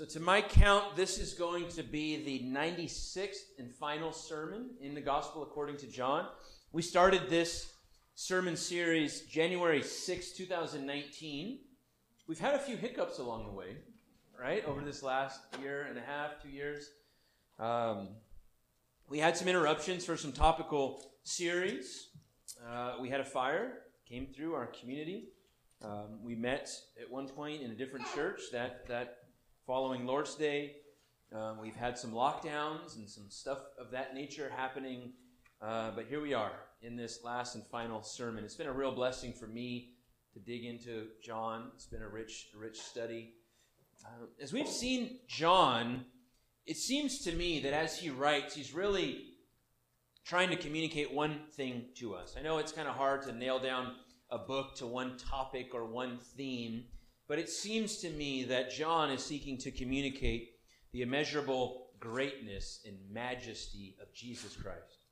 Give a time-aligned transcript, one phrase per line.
[0.00, 4.94] So, to my count, this is going to be the 96th and final sermon in
[4.94, 6.26] the Gospel according to John.
[6.72, 7.74] We started this
[8.14, 11.58] sermon series January 6, 2019.
[12.26, 13.76] We've had a few hiccups along the way,
[14.40, 14.64] right?
[14.64, 16.88] Over this last year and a half, two years.
[17.58, 18.08] Um,
[19.06, 22.08] we had some interruptions for some topical series.
[22.66, 25.28] Uh, we had a fire, came through our community.
[25.84, 29.19] Um, we met at one point in a different church that, that
[29.70, 30.72] following Lord's Day.
[31.32, 35.12] Um, we've had some lockdowns and some stuff of that nature happening,
[35.62, 36.50] uh, but here we are
[36.82, 38.42] in this last and final sermon.
[38.42, 39.90] It's been a real blessing for me
[40.32, 41.70] to dig into John.
[41.76, 43.34] It's been a rich, rich study.
[44.04, 46.04] Uh, as we've seen John,
[46.66, 49.24] it seems to me that as he writes, he's really
[50.26, 52.34] trying to communicate one thing to us.
[52.36, 53.92] I know it's kind of hard to nail down
[54.32, 56.86] a book to one topic or one theme.
[57.30, 60.48] But it seems to me that John is seeking to communicate
[60.92, 65.04] the immeasurable greatness and majesty of Jesus Christ.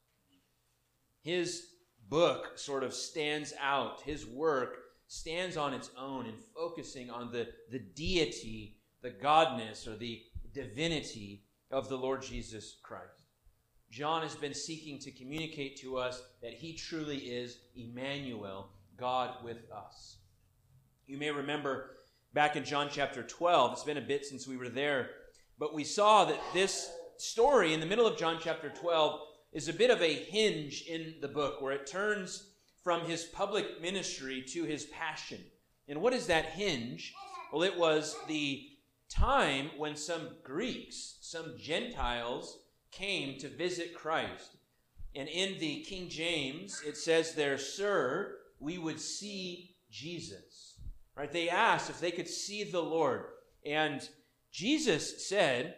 [1.23, 1.67] His
[2.09, 7.51] book sort of stands out, his work stands on its own in focusing on the,
[7.71, 10.21] the deity, the godness, or the
[10.53, 13.29] divinity of the Lord Jesus Christ.
[13.93, 19.71] John has been seeking to communicate to us that he truly is Emmanuel, God with
[19.71, 20.17] us.
[21.07, 21.93] You may remember
[22.33, 23.73] back in John chapter 12.
[23.73, 25.11] It's been a bit since we were there,
[25.59, 29.21] but we saw that this story in the middle of John chapter 12
[29.53, 32.51] is a bit of a hinge in the book where it turns
[32.85, 35.41] from his public ministry to his passion.
[35.89, 37.15] And what is that hinge?
[37.53, 38.69] Well, it was the
[39.09, 42.59] time when some Greeks, some Gentiles,
[42.91, 44.57] came to visit Christ.
[45.15, 50.68] And in the King James, it says there, Sir, we would see Jesus.
[51.19, 51.33] Right?
[51.33, 53.25] They asked if they could see the Lord.
[53.67, 54.09] And
[54.53, 55.75] Jesus said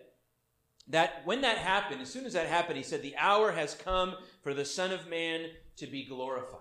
[0.89, 4.17] that when that happened, as soon as that happened, he said, The hour has come
[4.43, 6.61] for the Son of Man to be glorified.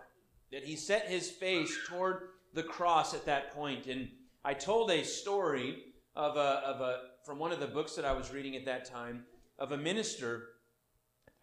[0.54, 3.88] That he set his face toward the cross at that point.
[3.88, 4.10] And
[4.46, 5.84] I told a story
[6.16, 8.86] of a, of a from one of the books that I was reading at that
[8.86, 9.26] time
[9.60, 10.48] of a minister.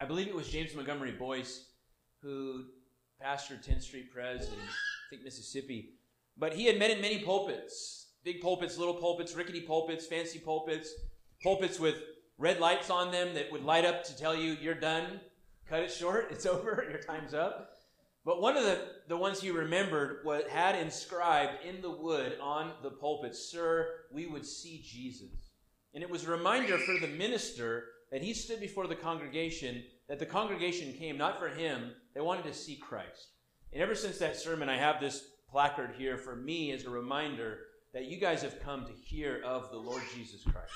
[0.00, 1.66] I believe it was James Montgomery Boice,
[2.22, 2.64] who
[3.22, 5.90] pastored 10th Street Pres in I think Mississippi.
[6.38, 10.92] But he had met in many pulpits big pulpits, little pulpits, rickety pulpits, fancy pulpits,
[11.44, 12.02] pulpits with
[12.38, 15.20] red lights on them that would light up to tell you you're done,
[15.68, 17.70] cut it short, it's over, your time's up.
[18.24, 22.72] But one of the, the ones he remembered was, had inscribed in the wood on
[22.82, 25.52] the pulpit, Sir, we would see Jesus.
[25.94, 30.18] And it was a reminder for the minister that he stood before the congregation, that
[30.18, 33.28] the congregation came not for him, they wanted to see Christ.
[33.72, 37.58] And ever since that sermon, I have this placard here for me as a reminder
[37.92, 40.72] that you guys have come to hear of the Lord Jesus Christ.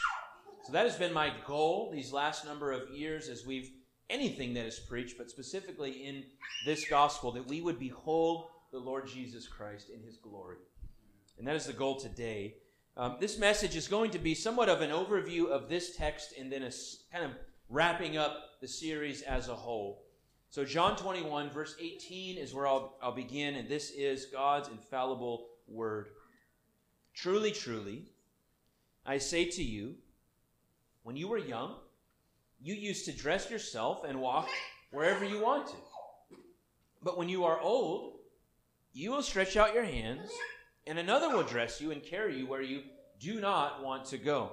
[0.65, 3.71] So that has been my goal these last number of years as we've
[4.11, 6.25] anything that is preached, but specifically in
[6.67, 10.57] this gospel, that we would behold the Lord Jesus Christ in his glory.
[11.39, 12.57] And that is the goal today.
[12.97, 16.53] Um, this message is going to be somewhat of an overview of this text and
[16.53, 16.71] then a
[17.13, 17.31] kind of
[17.69, 20.03] wrapping up the series as a whole.
[20.51, 25.47] So, John 21, verse 18 is where I'll, I'll begin, and this is God's infallible
[25.69, 26.09] word.
[27.15, 28.07] Truly, truly,
[29.07, 29.95] I say to you,
[31.05, 31.77] when you were young,
[32.61, 34.49] you used to dress yourself and walk
[34.91, 35.79] wherever you wanted.
[37.01, 38.19] But when you are old,
[38.93, 40.33] you will stretch out your hands,
[40.85, 42.83] and another will dress you and carry you where you
[43.21, 44.51] do not want to go.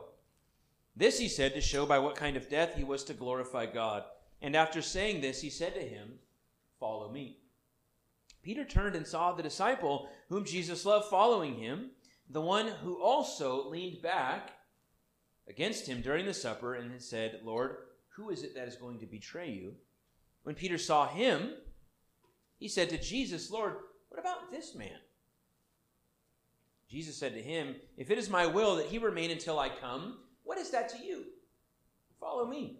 [0.95, 4.03] This he said to show by what kind of death he was to glorify God.
[4.41, 6.19] And after saying this, he said to him,
[6.79, 7.39] Follow me.
[8.43, 11.91] Peter turned and saw the disciple whom Jesus loved following him,
[12.29, 14.51] the one who also leaned back
[15.49, 17.77] against him during the supper and said, Lord,
[18.09, 19.73] who is it that is going to betray you?
[20.43, 21.51] When Peter saw him,
[22.57, 23.75] he said to Jesus, Lord,
[24.09, 24.99] what about this man?
[26.89, 30.19] Jesus said to him, If it is my will that he remain until I come,
[30.43, 31.25] what is that to you?
[32.19, 32.79] Follow me.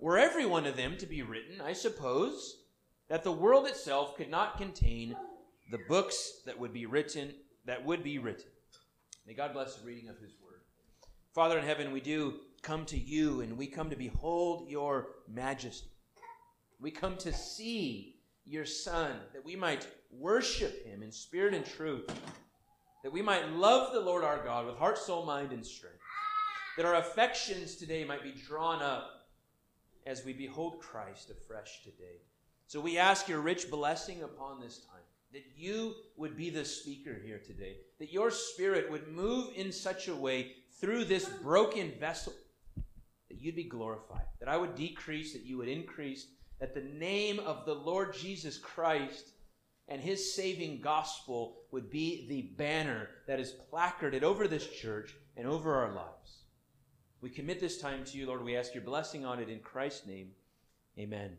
[0.00, 2.62] were every one of them to be written, I suppose
[3.08, 5.16] that the world itself could not contain
[5.70, 7.34] the books that would be written,
[7.64, 8.50] that would be written.
[9.26, 10.60] May God bless the reading of his word.
[11.34, 15.90] Father in heaven, we do come to you and we come to behold your majesty.
[16.80, 22.08] We come to see your Son, that we might worship him in spirit and truth,
[23.02, 25.98] that we might love the Lord our God with heart, soul, mind, and strength,
[26.76, 29.17] that our affections today might be drawn up
[30.06, 32.22] as we behold Christ afresh today.
[32.66, 35.00] So we ask your rich blessing upon this time,
[35.32, 40.08] that you would be the speaker here today, that your spirit would move in such
[40.08, 42.32] a way through this broken vessel
[43.28, 46.26] that you'd be glorified, that I would decrease, that you would increase,
[46.60, 49.30] that the name of the Lord Jesus Christ
[49.88, 55.46] and his saving gospel would be the banner that is placarded over this church and
[55.46, 56.37] over our lives.
[57.20, 58.44] We commit this time to you, Lord.
[58.44, 60.30] We ask your blessing on it in Christ's name.
[60.98, 61.36] Amen.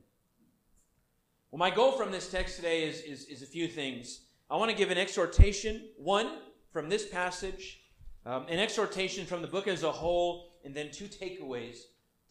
[1.52, 4.22] Well, my goal from this text today is, is, is a few things.
[4.50, 6.40] I want to give an exhortation, one
[6.74, 7.80] from this passage,
[8.26, 11.78] um, an exhortation from the book as a whole, and then two takeaways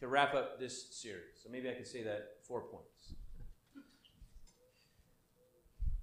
[0.00, 1.40] to wrap up this series.
[1.42, 3.14] So maybe I could say that four points.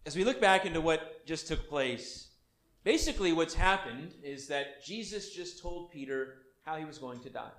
[0.08, 2.30] As we look back into what just took place,
[2.84, 7.52] basically what's happened is that Jesus just told Peter how he was going to die,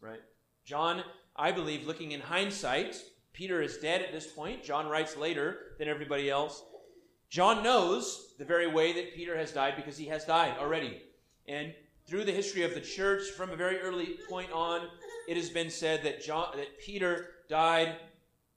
[0.00, 0.20] right?
[0.64, 1.02] John,
[1.36, 2.96] I believe, looking in hindsight,
[3.34, 4.64] Peter is dead at this point.
[4.64, 6.64] John writes later than everybody else.
[7.28, 11.02] John knows the very way that Peter has died because he has died already.
[11.46, 11.74] And
[12.06, 14.88] through the history of the church, from a very early point on,
[15.28, 17.96] it has been said that John, that Peter died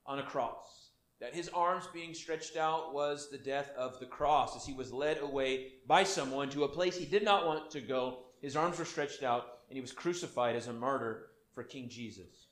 [0.05, 0.91] on a cross.
[1.19, 4.93] That his arms being stretched out was the death of the cross as he was
[4.93, 8.19] led away by someone to a place he did not want to go.
[8.41, 12.47] His arms were stretched out and he was crucified as a martyr for King Jesus.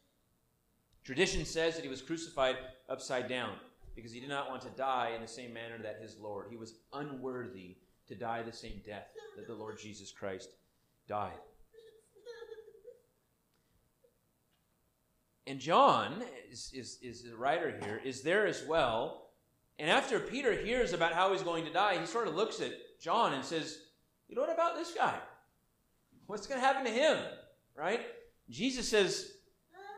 [1.03, 2.55] Tradition says that he was crucified
[2.87, 3.55] upside down
[3.93, 6.47] because he did not want to die in the same manner that his Lord.
[6.49, 7.75] He was unworthy
[8.07, 10.51] to die the same death that the Lord Jesus Christ
[11.09, 11.33] died.
[15.45, 19.31] And John is, is, is the writer here, is there as well.
[19.77, 22.71] And after Peter hears about how he's going to die, he sort of looks at
[23.01, 23.79] John and says,
[24.29, 25.19] You know what about this guy?
[26.29, 27.17] What's going to happen to him?
[27.75, 28.01] Right?
[28.51, 29.31] Jesus says,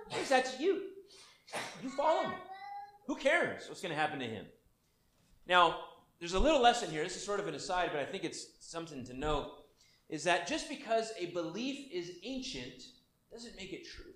[0.08, 0.84] What is that to you?
[1.84, 2.36] You follow me.
[3.08, 4.46] Who cares what's going to happen to him?
[5.46, 5.80] Now,
[6.20, 7.04] there's a little lesson here.
[7.04, 9.56] This is sort of an aside, but I think it's something to know.
[10.08, 12.82] Is that just because a belief is ancient
[13.30, 14.14] doesn't make it true.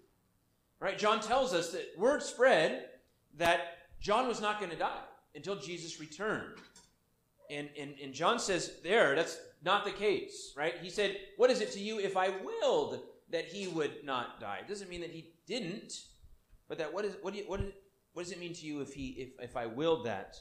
[0.80, 0.98] Right?
[0.98, 2.92] John tells us that word spread
[3.38, 5.04] that John was not going to die
[5.36, 6.60] until Jesus returned.
[7.50, 10.76] And, and, and John says there, that's not the case, right?
[10.82, 13.02] He said, What is it to you if I willed
[13.32, 14.60] that he would not die?
[14.62, 15.94] It doesn't mean that he didn't,
[16.70, 17.60] but that what is what do you, what,
[18.16, 19.08] does it mean to you if he
[19.40, 20.38] if, if I willed that?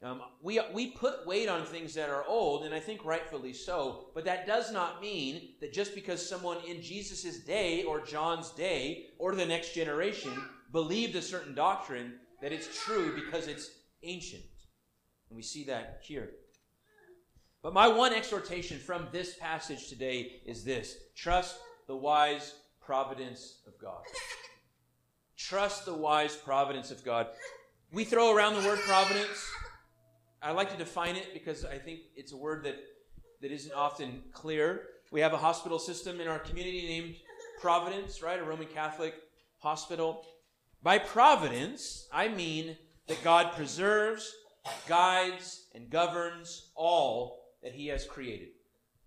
[0.00, 4.10] Um, we, we put weight on things that are old, and I think rightfully so,
[4.14, 9.06] but that does not mean that just because someone in Jesus' day or John's day
[9.18, 10.32] or the next generation
[10.70, 13.70] believed a certain doctrine, that it's true because it's
[14.04, 14.44] ancient.
[15.30, 16.30] And we see that here.
[17.62, 23.78] But my one exhortation from this passage today is this trust the wise providence of
[23.80, 24.02] God.
[25.36, 27.28] Trust the wise providence of God.
[27.92, 29.50] We throw around the word providence.
[30.40, 32.76] I like to define it because I think it's a word that,
[33.40, 34.82] that isn't often clear.
[35.10, 37.16] We have a hospital system in our community named
[37.60, 38.38] Providence, right?
[38.38, 39.14] A Roman Catholic
[39.58, 40.24] hospital.
[40.82, 42.76] By providence, I mean
[43.08, 44.32] that God preserves,
[44.86, 48.48] guides, and governs all that He has created.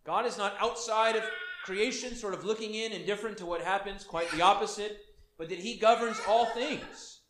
[0.05, 1.23] God is not outside of
[1.63, 4.97] creation, sort of looking in, indifferent to what happens, quite the opposite,
[5.37, 7.21] but that He governs all things.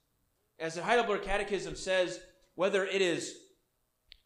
[0.60, 2.20] As the Heidelberg Catechism says,
[2.56, 3.36] whether it is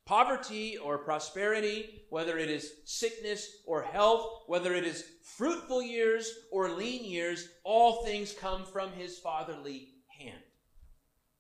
[0.05, 6.69] poverty or prosperity, whether it is sickness or health, whether it is fruitful years or
[6.69, 10.41] lean years, all things come from his fatherly hand.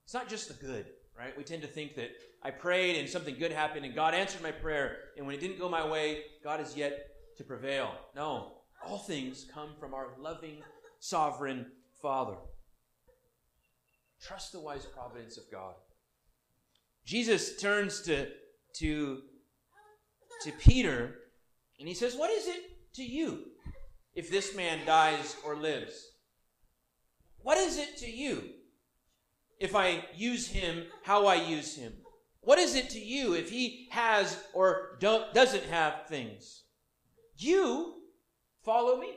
[0.03, 1.37] It's not just the good, right?
[1.37, 2.11] We tend to think that
[2.45, 5.57] I prayed and something good happened and God answered my prayer, and when it didn't
[5.57, 7.91] go my way, God is yet to prevail.
[8.15, 10.57] No, all things come from our loving,
[10.99, 11.65] sovereign
[12.03, 12.35] Father.
[14.21, 15.73] Trust the wise providence of God.
[17.03, 18.27] Jesus turns to
[18.75, 19.21] to,
[20.43, 21.15] to Peter,
[21.79, 23.45] and he says, What is it to you
[24.13, 26.11] if this man dies or lives?
[27.41, 28.43] What is it to you
[29.59, 31.93] if I use him how I use him?
[32.45, 36.63] What is it to you if he has or doesn't have things?
[37.37, 37.95] You
[38.63, 39.13] follow me.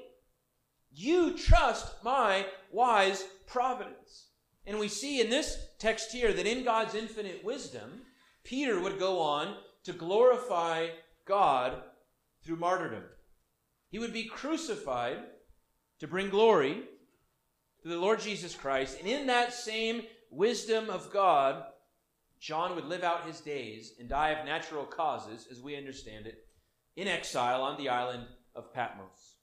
[0.91, 4.29] You trust my wise providence.
[4.67, 8.03] And we see in this text here that in God's infinite wisdom,
[8.45, 10.89] Peter would go on to glorify
[11.27, 11.75] God
[12.43, 13.05] through martyrdom.
[13.91, 15.19] He would be crucified
[16.01, 16.83] to bring glory
[17.83, 18.99] to the Lord Jesus Christ.
[18.99, 21.65] And in that same wisdom of God,
[22.41, 26.47] John would live out his days and die of natural causes, as we understand it,
[26.97, 29.37] in exile on the island of Patmos.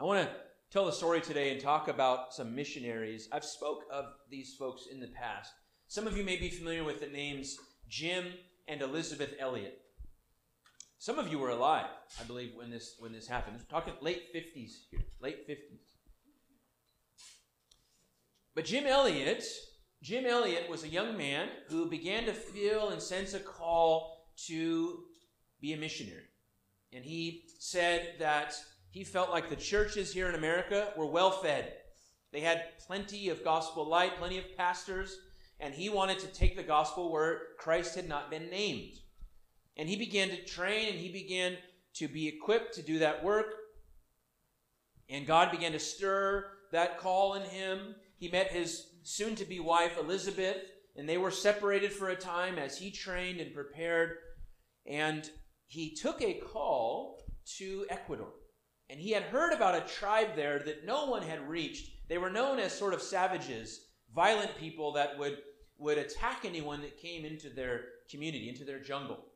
[0.00, 0.34] I want to
[0.70, 3.28] tell the story today and talk about some missionaries.
[3.32, 5.52] I've spoke of these folks in the past.
[5.88, 7.56] Some of you may be familiar with the names
[7.88, 8.26] Jim
[8.68, 9.80] and Elizabeth Elliot.
[10.98, 11.86] Some of you were alive,
[12.20, 13.56] I believe, when this when this happened.
[13.58, 15.96] We're talking late 50s here, late 50s.
[18.54, 19.44] But Jim Elliot,
[20.02, 25.04] Jim Elliot was a young man who began to feel and sense a call to
[25.60, 26.24] be a missionary.
[26.92, 28.54] And he said that
[28.90, 31.74] he felt like the churches here in America were well fed.
[32.32, 35.18] They had plenty of gospel light, plenty of pastors,
[35.58, 38.94] and he wanted to take the gospel where Christ had not been named.
[39.76, 41.56] And he began to train and he began
[41.94, 43.54] to be equipped to do that work.
[45.10, 47.96] And God began to stir that call in him.
[48.16, 50.58] He met his soon to be wife, Elizabeth,
[50.96, 54.16] and they were separated for a time as he trained and prepared.
[54.86, 55.28] And
[55.66, 57.22] he took a call
[57.58, 58.32] to Ecuador.
[58.88, 62.08] And he had heard about a tribe there that no one had reached.
[62.08, 65.38] They were known as sort of savages, violent people that would,
[65.78, 69.26] would attack anyone that came into their community, into their jungle.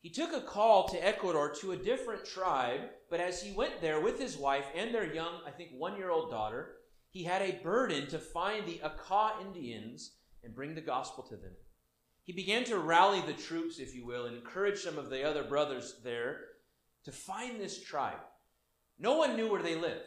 [0.00, 4.00] He took a call to Ecuador to a different tribe, but as he went there
[4.00, 6.76] with his wife and their young, I think, one year old daughter,
[7.18, 10.12] he had a burden to find the Auca Indians
[10.44, 11.50] and bring the gospel to them.
[12.22, 15.42] He began to rally the troops, if you will, and encourage some of the other
[15.42, 16.42] brothers there
[17.02, 18.20] to find this tribe.
[19.00, 20.04] No one knew where they lived.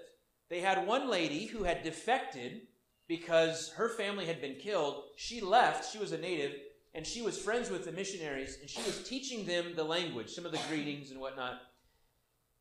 [0.48, 2.62] They had one lady who had defected
[3.10, 5.04] because her family had been killed.
[5.18, 6.54] She left, she was a native,
[6.94, 10.46] and she was friends with the missionaries, and she was teaching them the language, some
[10.46, 11.60] of the greetings and whatnot.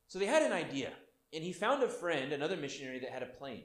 [0.09, 0.91] So they had an idea,
[1.33, 3.63] and he found a friend, another missionary, that had a plane.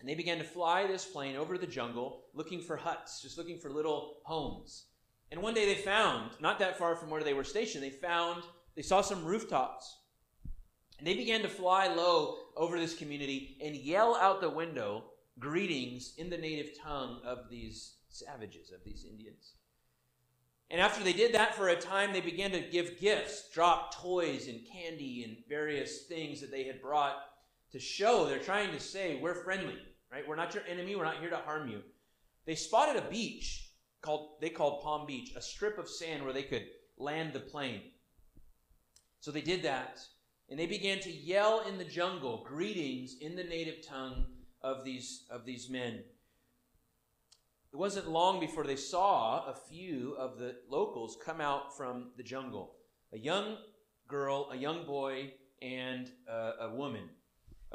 [0.00, 3.58] And they began to fly this plane over the jungle looking for huts, just looking
[3.58, 4.86] for little homes.
[5.30, 8.42] And one day they found, not that far from where they were stationed, they found,
[8.74, 9.98] they saw some rooftops.
[10.98, 15.04] And they began to fly low over this community and yell out the window
[15.38, 19.54] greetings in the native tongue of these savages, of these Indians.
[20.70, 24.48] And after they did that for a time, they began to give gifts, drop toys
[24.48, 27.16] and candy and various things that they had brought
[27.72, 29.78] to show they're trying to say, we're friendly,
[30.10, 30.26] right?
[30.26, 30.96] We're not your enemy.
[30.96, 31.82] We're not here to harm you.
[32.44, 33.70] They spotted a beach
[34.02, 37.82] called, they called Palm Beach, a strip of sand where they could land the plane.
[39.20, 40.00] So they did that.
[40.48, 44.26] And they began to yell in the jungle greetings in the native tongue
[44.62, 46.04] of these, of these men.
[47.72, 52.22] It wasn't long before they saw a few of the locals come out from the
[52.22, 52.72] jungle
[53.12, 53.56] a young
[54.08, 55.32] girl, a young boy,
[55.62, 57.08] and a, a woman.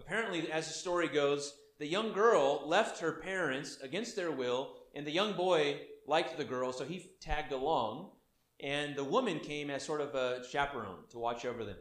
[0.05, 5.05] Apparently, as the story goes, the young girl left her parents against their will, and
[5.05, 8.09] the young boy liked the girl, so he tagged along.
[8.59, 11.77] And the woman came as sort of a chaperone to watch over them.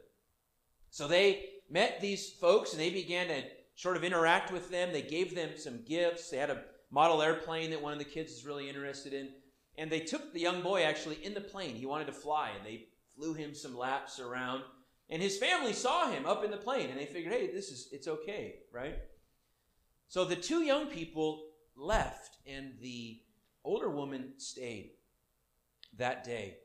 [0.90, 3.42] So they met these folks and they began to
[3.74, 4.92] sort of interact with them.
[4.92, 6.30] They gave them some gifts.
[6.30, 9.28] They had a model airplane that one of the kids is really interested in.
[9.76, 11.74] And they took the young boy actually in the plane.
[11.76, 14.62] He wanted to fly, and they flew him some laps around.
[15.10, 17.88] And his family saw him up in the plane, and they figured, hey, this is
[17.92, 18.96] it's okay, right?
[20.08, 23.20] So the two young people left, and the
[23.64, 24.92] older woman stayed
[25.98, 26.58] that day.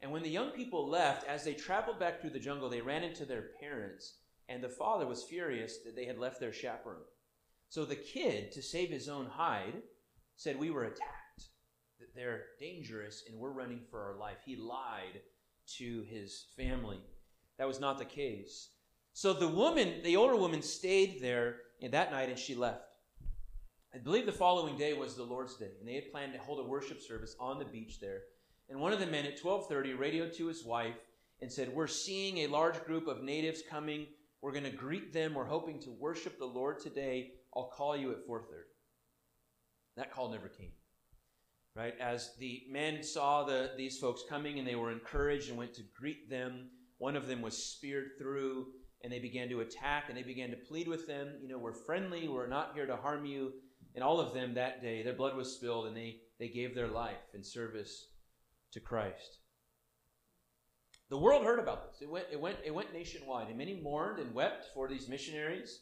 [0.00, 3.04] And when the young people left, as they traveled back through the jungle, they ran
[3.04, 4.14] into their parents,
[4.48, 7.04] and the father was furious that they had left their chaperone.
[7.68, 9.80] So the kid, to save his own hide,
[10.36, 11.44] said, We were attacked,
[12.00, 14.38] that they're dangerous, and we're running for our life.
[14.44, 15.20] He lied
[15.78, 16.98] to his family.
[17.62, 18.70] That was not the case.
[19.12, 22.82] So the woman, the older woman, stayed there that night and she left.
[23.94, 26.58] I believe the following day was the Lord's Day, and they had planned to hold
[26.58, 28.22] a worship service on the beach there.
[28.68, 30.96] And one of the men at 12:30 radioed to his wife
[31.40, 34.08] and said, "We're seeing a large group of natives coming.
[34.40, 35.32] We're going to greet them.
[35.32, 37.34] We're hoping to worship the Lord today.
[37.54, 38.64] I'll call you at 4:30.
[39.94, 40.72] That call never came.
[41.76, 41.94] Right?
[42.00, 45.84] As the men saw the, these folks coming and they were encouraged and went to
[45.94, 46.68] greet them,
[47.02, 48.68] one of them was speared through
[49.02, 51.72] and they began to attack and they began to plead with them, you know, we're
[51.72, 53.54] friendly, we're not here to harm you.
[53.96, 56.86] And all of them that day, their blood was spilled and they, they gave their
[56.86, 58.06] life in service
[58.70, 59.38] to Christ.
[61.10, 62.00] The world heard about this.
[62.02, 65.80] It went, it went, it went nationwide, and many mourned and wept for these missionaries,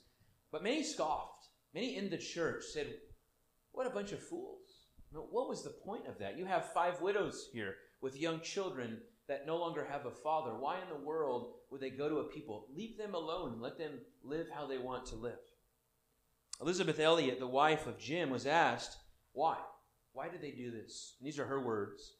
[0.51, 1.49] but many scoffed.
[1.75, 2.95] Many in the church said,
[3.73, 4.87] What a bunch of fools.
[5.13, 6.39] what was the point of that?
[6.39, 10.51] You have five widows here with young children that no longer have a father.
[10.59, 12.67] Why in the world would they go to a people?
[12.75, 13.59] Leave them alone.
[13.61, 13.93] Let them
[14.25, 15.39] live how they want to live.
[16.61, 18.97] Elizabeth Elliot, the wife of Jim, was asked,
[19.33, 19.57] Why?
[20.15, 21.15] Why did they do this?
[21.21, 22.15] And these are her words.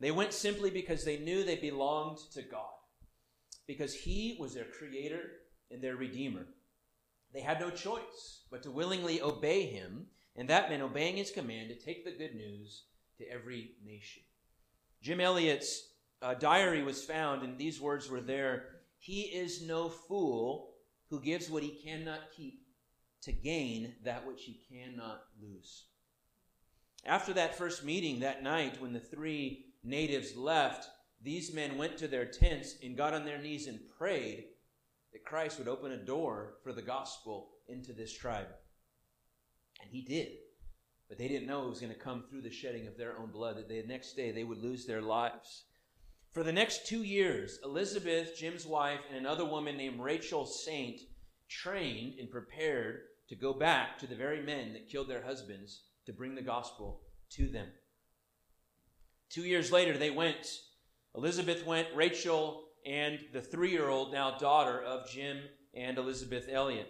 [0.00, 2.74] They went simply because they knew they belonged to God,
[3.66, 5.22] because He was their creator
[5.70, 6.44] and their redeemer.
[7.32, 11.70] They had no choice but to willingly obey Him, and that meant obeying His command
[11.70, 12.82] to take the good news
[13.16, 14.24] to every nation.
[15.00, 15.93] Jim Elliot's
[16.24, 18.64] uh, diary was found, and these words were there
[18.98, 20.70] He is no fool
[21.10, 22.62] who gives what he cannot keep
[23.22, 25.84] to gain that which he cannot lose.
[27.04, 30.88] After that first meeting that night, when the three natives left,
[31.22, 34.46] these men went to their tents and got on their knees and prayed
[35.12, 38.48] that Christ would open a door for the gospel into this tribe.
[39.82, 40.32] And he did.
[41.08, 43.30] But they didn't know it was going to come through the shedding of their own
[43.30, 45.64] blood, that the next day they would lose their lives.
[46.34, 51.00] For the next two years, Elizabeth, Jim's wife, and another woman named Rachel Saint
[51.48, 56.12] trained and prepared to go back to the very men that killed their husbands to
[56.12, 57.68] bring the gospel to them.
[59.30, 60.58] Two years later, they went.
[61.14, 65.38] Elizabeth went, Rachel, and the three year old, now daughter of Jim
[65.72, 66.88] and Elizabeth Elliot.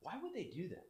[0.00, 0.86] Why would they do that?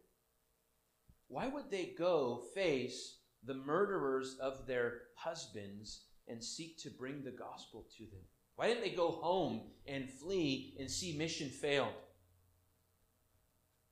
[1.26, 7.30] Why would they go face the murderers of their husbands and seek to bring the
[7.30, 8.24] gospel to them?
[8.56, 11.94] Why didn't they go home and flee and see mission failed?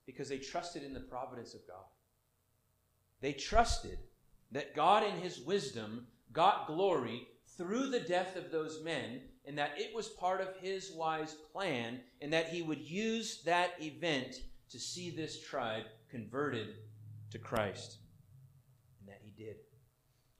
[0.06, 1.84] Because they trusted in the providence of God.
[3.20, 3.98] They trusted
[4.52, 9.74] that God, in His wisdom, got glory through the death of those men, and that
[9.76, 14.40] it was part of His wise plan, and that He would use that event
[14.70, 16.74] to see this tribe converted
[17.30, 17.98] to Christ.
[19.00, 19.56] And that He did.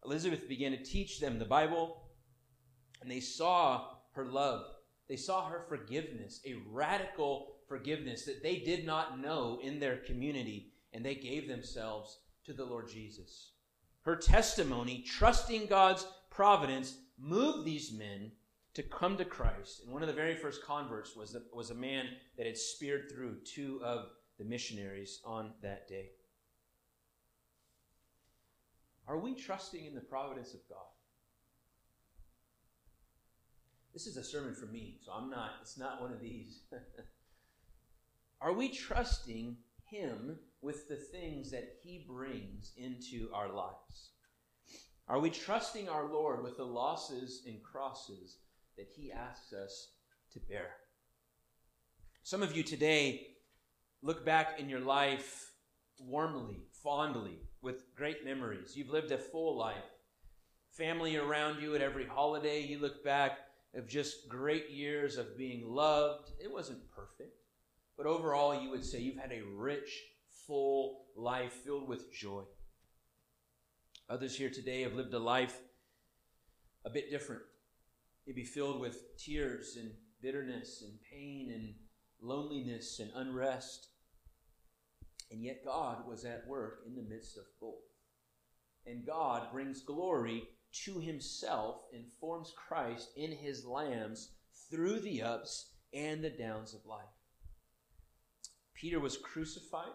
[0.07, 2.05] Elizabeth began to teach them the Bible,
[3.03, 4.65] and they saw her love.
[5.09, 10.73] They saw her forgiveness, a radical forgiveness that they did not know in their community,
[10.93, 13.53] and they gave themselves to the Lord Jesus.
[14.03, 18.31] Her testimony, trusting God's providence, moved these men
[18.75, 19.83] to come to Christ.
[19.83, 23.11] And one of the very first converts was a, was a man that had speared
[23.11, 26.11] through two of the missionaries on that day.
[29.09, 30.79] Are we trusting in the providence of God?
[33.93, 36.61] This is a sermon for me, so I'm not, it's not one of these.
[38.41, 39.57] Are we trusting
[39.91, 44.11] Him with the things that He brings into our lives?
[45.09, 48.39] Are we trusting our Lord with the losses and crosses
[48.77, 49.93] that He asks us
[50.33, 50.69] to bear?
[52.23, 53.29] Some of you today
[54.03, 55.53] look back in your life
[55.99, 58.77] warmly, fondly, with great memories.
[58.77, 59.77] You've lived a full life.
[60.71, 63.39] Family around you at every holiday, you look back
[63.75, 66.31] of just great years of being loved.
[66.43, 67.41] It wasn't perfect,
[67.97, 70.03] but overall, you would say you've had a rich,
[70.47, 72.43] full life filled with joy.
[74.09, 75.59] Others here today have lived a life
[76.85, 77.43] a bit different.
[78.25, 79.91] It'd be filled with tears and
[80.23, 81.75] bitterness and pain and
[82.21, 83.89] loneliness and unrest.
[85.31, 87.75] And yet, God was at work in the midst of both.
[88.87, 90.45] And God brings glory
[90.85, 94.31] to himself and forms Christ in his lambs
[94.71, 97.05] through the ups and the downs of life.
[98.75, 99.93] Peter was crucified,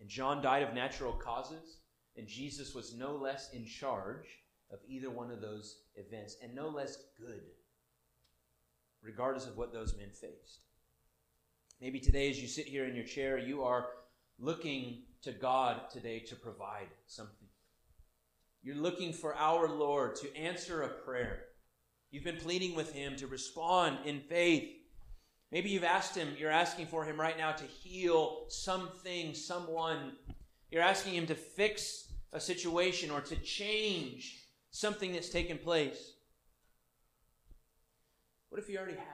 [0.00, 1.78] and John died of natural causes,
[2.16, 4.26] and Jesus was no less in charge
[4.70, 7.42] of either one of those events, and no less good,
[9.02, 10.60] regardless of what those men faced.
[11.84, 13.88] Maybe today, as you sit here in your chair, you are
[14.38, 17.46] looking to God today to provide something.
[18.62, 21.40] You're looking for our Lord to answer a prayer.
[22.10, 24.66] You've been pleading with Him to respond in faith.
[25.52, 30.12] Maybe you've asked Him, you're asking for Him right now to heal something, someone.
[30.70, 36.14] You're asking Him to fix a situation or to change something that's taken place.
[38.48, 39.13] What if He already has?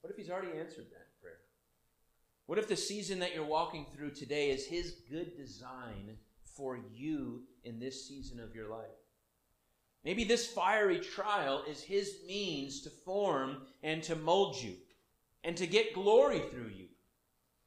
[0.00, 1.38] What if He's already answered that prayer?
[2.46, 6.18] What if the season that you're walking through today is His good design?
[6.60, 8.84] for you in this season of your life.
[10.04, 14.74] Maybe this fiery trial is His means to form and to mold you
[15.42, 16.88] and to get glory through you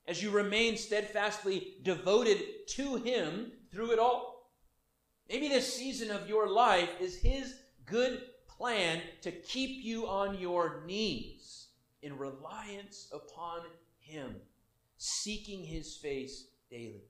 [0.07, 4.51] as you remain steadfastly devoted to Him through it all.
[5.27, 10.83] Maybe this season of your life is His good plan to keep you on your
[10.85, 11.67] knees
[12.03, 13.61] in reliance upon
[13.99, 14.35] Him,
[14.97, 17.05] seeking His face daily.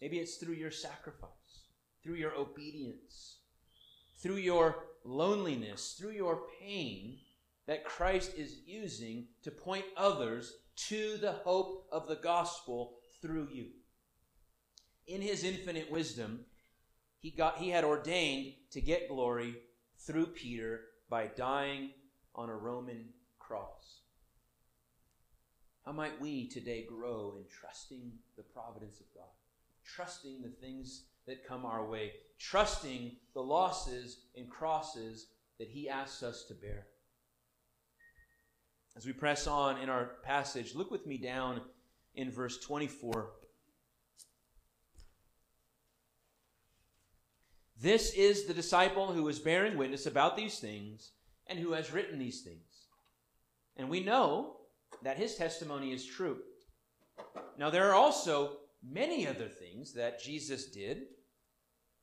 [0.00, 1.30] Maybe it's through your sacrifice,
[2.02, 3.38] through your obedience,
[4.22, 7.18] through your loneliness, through your pain,
[7.66, 10.54] that Christ is using to point others
[10.88, 13.66] to the hope of the gospel through you.
[15.06, 16.40] In his infinite wisdom,
[17.18, 19.56] he, got, he had ordained to get glory
[19.98, 21.90] through Peter by dying
[22.34, 23.10] on a Roman
[23.50, 24.02] cross.
[25.84, 29.24] How might we today grow in trusting the providence of God,
[29.84, 35.26] trusting the things that come our way, trusting the losses and crosses
[35.58, 36.86] that He asks us to bear?
[38.96, 41.60] As we press on in our passage, look with me down
[42.14, 43.30] in verse 24.
[47.80, 51.10] This is the disciple who is bearing witness about these things
[51.48, 52.69] and who has written these things.
[53.76, 54.56] And we know
[55.02, 56.38] that his testimony is true.
[57.58, 61.02] Now, there are also many other things that Jesus did.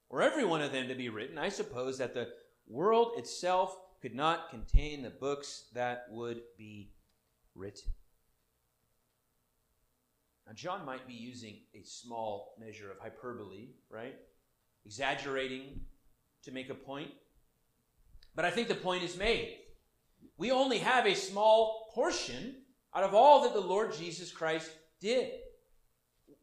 [0.09, 2.29] Were every one of them to be written, I suppose that the
[2.67, 6.91] world itself could not contain the books that would be
[7.55, 7.91] written.
[10.45, 14.15] Now, John might be using a small measure of hyperbole, right?
[14.85, 15.81] Exaggerating
[16.43, 17.11] to make a point.
[18.33, 19.57] But I think the point is made.
[20.37, 22.55] We only have a small portion
[22.95, 25.31] out of all that the Lord Jesus Christ did.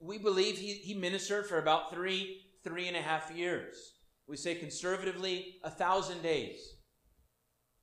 [0.00, 3.94] We believe he, he ministered for about three, three and a half years.
[4.26, 6.76] We say conservatively, a thousand days.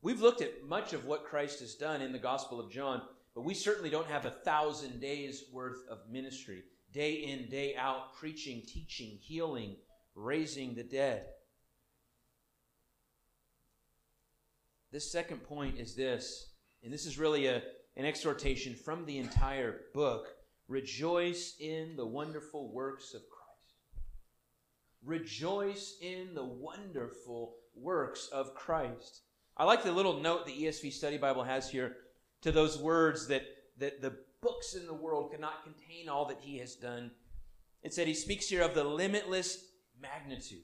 [0.01, 3.01] We've looked at much of what Christ has done in the Gospel of John,
[3.35, 8.13] but we certainly don't have a thousand days worth of ministry, day in, day out,
[8.15, 9.75] preaching, teaching, healing,
[10.15, 11.25] raising the dead.
[14.91, 16.49] This second point is this,
[16.83, 17.61] and this is really a,
[17.95, 20.27] an exhortation from the entire book
[20.67, 24.01] rejoice in the wonderful works of Christ.
[25.03, 29.21] Rejoice in the wonderful works of Christ.
[29.57, 31.95] I like the little note the ESV Study Bible has here
[32.41, 33.43] to those words that,
[33.77, 37.11] that the books in the world cannot contain all that he has done.
[37.83, 39.65] It said he speaks here of the limitless
[40.01, 40.63] magnitude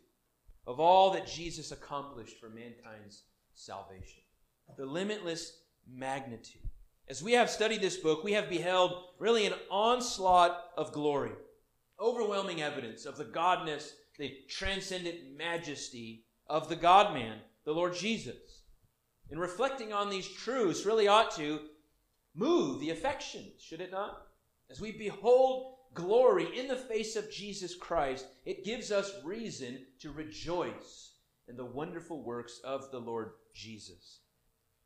[0.65, 3.23] of all that Jesus accomplished for mankind's
[3.57, 4.21] salvation.
[4.77, 5.57] The limitless
[5.89, 6.61] magnitude.
[7.09, 11.31] As we have studied this book, we have beheld really an onslaught of glory,
[11.99, 18.63] overwhelming evidence of the godness, the transcendent majesty of the God man, the Lord Jesus.
[19.31, 21.59] And reflecting on these truths really ought to
[22.35, 24.27] move the affections, should it not?
[24.69, 30.11] As we behold glory in the face of Jesus Christ, it gives us reason to
[30.11, 31.13] rejoice
[31.47, 34.19] in the wonderful works of the Lord Jesus.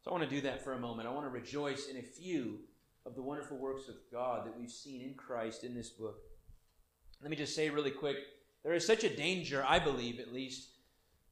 [0.01, 1.07] So I want to do that for a moment.
[1.07, 2.59] I want to rejoice in a few
[3.05, 6.17] of the wonderful works of God that we've seen in Christ in this book.
[7.21, 8.17] Let me just say really quick
[8.63, 10.69] there is such a danger, I believe at least,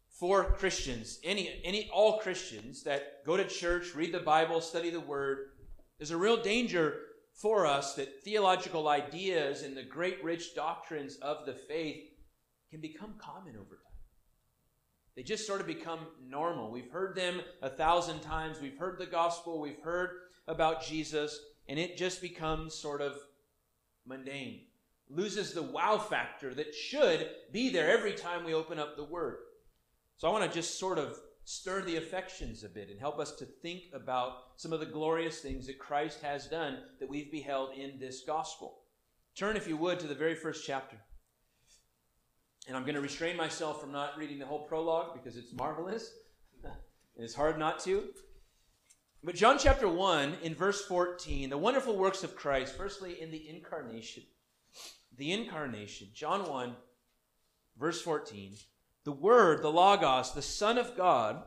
[0.10, 5.00] for Christians, any, any all Christians that go to church, read the Bible, study the
[5.00, 5.52] Word.
[5.98, 6.98] There's a real danger
[7.34, 12.04] for us that theological ideas and the great rich doctrines of the faith
[12.70, 13.89] can become common over time.
[15.20, 16.72] They just sort of become normal.
[16.72, 18.62] We've heard them a thousand times.
[18.62, 19.60] We've heard the gospel.
[19.60, 20.12] We've heard
[20.48, 23.18] about Jesus, and it just becomes sort of
[24.08, 24.62] mundane.
[25.10, 29.40] Loses the wow factor that should be there every time we open up the Word.
[30.16, 33.34] So I want to just sort of stir the affections a bit and help us
[33.40, 37.72] to think about some of the glorious things that Christ has done that we've beheld
[37.78, 38.84] in this gospel.
[39.36, 40.96] Turn, if you would, to the very first chapter.
[42.70, 46.12] And I'm going to restrain myself from not reading the whole prologue because it's marvelous
[46.64, 46.74] and
[47.18, 48.04] it's hard not to.
[49.24, 53.50] But John chapter 1, in verse 14, the wonderful works of Christ, firstly in the
[53.50, 54.22] incarnation.
[55.18, 56.10] The incarnation.
[56.14, 56.76] John 1,
[57.76, 58.58] verse 14.
[59.04, 61.42] The Word, the Logos, the Son of God,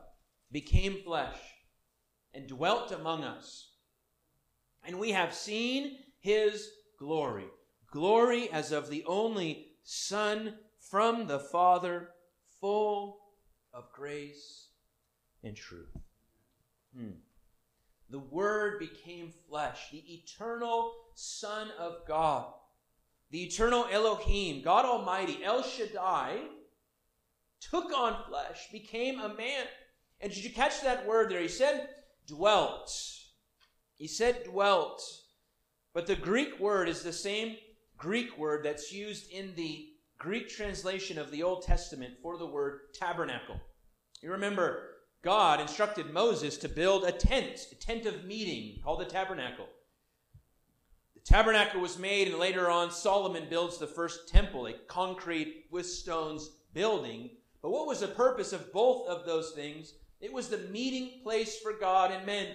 [0.51, 1.39] became flesh
[2.33, 3.69] and dwelt among us.
[4.85, 7.45] And we have seen his glory.
[7.89, 10.55] Glory as of the only Son
[10.93, 12.09] from the Father,
[12.61, 13.17] full
[13.73, 14.67] of grace
[15.43, 15.89] and truth.
[16.95, 17.13] Hmm.
[18.11, 22.45] The Word became flesh, the eternal Son of God,
[23.31, 26.41] the eternal Elohim, God Almighty, El Shaddai,
[27.59, 29.65] took on flesh, became a man.
[30.21, 31.41] And did you catch that word there?
[31.41, 31.89] He said
[32.27, 32.95] dwelt.
[33.95, 35.01] He said dwelt.
[35.91, 37.57] But the Greek word is the same
[37.97, 39.87] Greek word that's used in the
[40.23, 43.59] Greek translation of the Old Testament for the word tabernacle.
[44.21, 49.05] You remember, God instructed Moses to build a tent, a tent of meeting called the
[49.05, 49.67] tabernacle.
[51.13, 55.85] The tabernacle was made, and later on, Solomon builds the first temple, a concrete with
[55.85, 57.31] stones building.
[57.61, 59.93] But what was the purpose of both of those things?
[60.21, 62.47] It was the meeting place for God and men.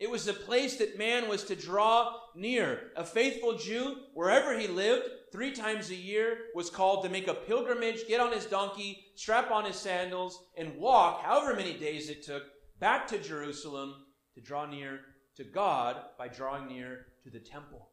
[0.00, 2.92] It was the place that man was to draw near.
[2.96, 7.34] A faithful Jew, wherever he lived, three times a year, was called to make a
[7.34, 12.22] pilgrimage, get on his donkey, strap on his sandals, and walk, however many days it
[12.24, 12.44] took,
[12.80, 13.94] back to Jerusalem
[14.34, 15.00] to draw near
[15.36, 17.90] to God by drawing near to the temple.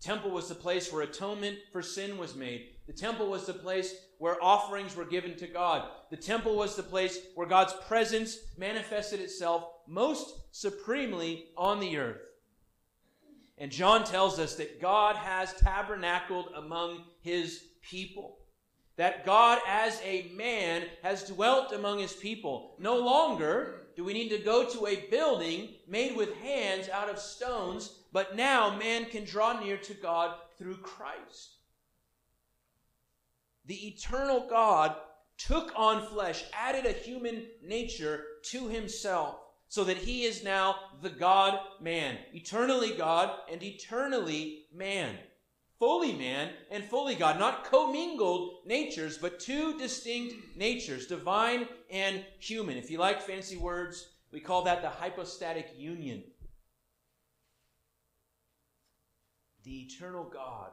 [0.00, 2.66] The temple was the place where atonement for sin was made.
[2.86, 5.88] The temple was the place where offerings were given to God.
[6.10, 12.20] The temple was the place where God's presence manifested itself most supremely on the earth.
[13.58, 18.38] And John tells us that God has tabernacled among his people.
[18.96, 22.76] That God, as a man, has dwelt among his people.
[22.78, 27.18] No longer do we need to go to a building made with hands out of
[27.18, 31.56] stones, but now man can draw near to God through Christ.
[33.64, 34.96] The eternal God
[35.38, 39.36] took on flesh, added a human nature to himself
[39.68, 45.16] so that he is now the God man, eternally God and eternally man.
[45.78, 52.78] Fully man and fully God, not commingled natures, but two distinct natures, divine and human.
[52.78, 56.22] If you like fancy words, we call that the hypostatic union.
[59.64, 60.70] The eternal God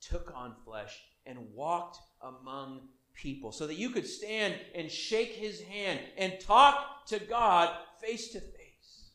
[0.00, 5.60] took on flesh and walked among people so that you could stand and shake his
[5.62, 9.10] hand and talk to God face to face.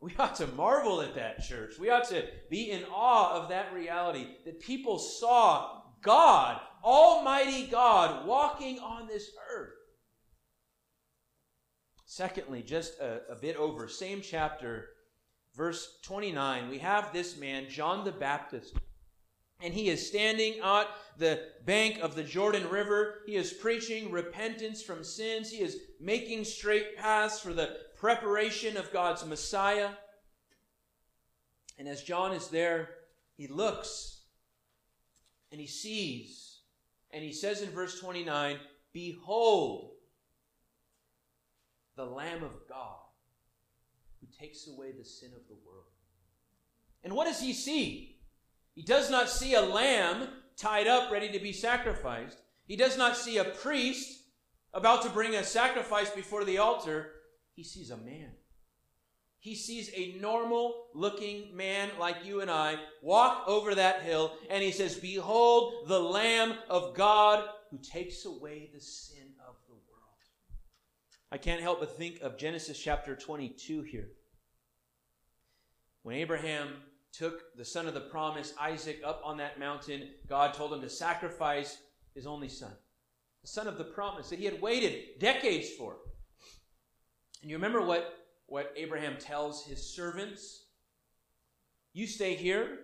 [0.00, 1.78] We ought to marvel at that, church.
[1.78, 8.26] We ought to be in awe of that reality that people saw God, Almighty God,
[8.26, 9.72] walking on this earth.
[12.04, 14.90] Secondly, just a, a, bit over, same chapter,
[15.56, 18.74] verse 29, we have this man, John the Baptist.
[19.60, 23.22] And he is standing at the bank of the Jordan River.
[23.26, 25.50] He is preaching repentance from sins.
[25.50, 29.90] He is making straight paths for the preparation of God's Messiah.
[31.78, 32.90] And as John is there,
[33.36, 34.20] he looks
[35.50, 36.60] and he sees.
[37.10, 38.58] And he says in verse 29
[38.92, 39.92] Behold,
[41.96, 42.98] the Lamb of God
[44.20, 45.84] who takes away the sin of the world.
[47.02, 48.15] And what does he see?
[48.76, 52.38] He does not see a lamb tied up ready to be sacrificed.
[52.68, 54.22] He does not see a priest
[54.74, 57.12] about to bring a sacrifice before the altar.
[57.54, 58.32] He sees a man.
[59.38, 64.62] He sees a normal looking man like you and I walk over that hill and
[64.62, 70.18] he says, Behold the Lamb of God who takes away the sin of the world.
[71.32, 74.08] I can't help but think of Genesis chapter 22 here.
[76.02, 76.68] When Abraham
[77.16, 80.90] took the son of the promise, Isaac, up on that mountain, God told him to
[80.90, 81.78] sacrifice
[82.14, 82.72] his only son,
[83.42, 85.96] the son of the promise that he had waited decades for.
[87.42, 88.14] And you remember what,
[88.46, 90.64] what Abraham tells his servants?
[91.92, 92.80] You stay here.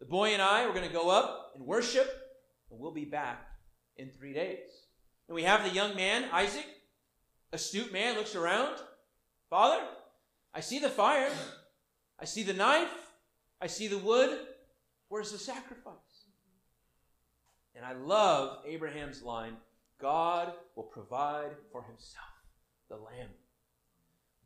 [0.00, 2.08] The boy and I, we're going to go up and worship,
[2.70, 3.46] and we'll be back
[3.96, 4.68] in three days.
[5.28, 6.66] And we have the young man, Isaac,
[7.52, 8.76] astute man, looks around.
[9.48, 9.82] Father,
[10.52, 11.30] I see the fire.
[12.20, 13.03] I see the knife.
[13.64, 14.40] I see the wood.
[15.08, 15.94] Where's the sacrifice?
[17.74, 19.56] And I love Abraham's line
[19.98, 22.26] God will provide for himself
[22.90, 23.30] the lamb.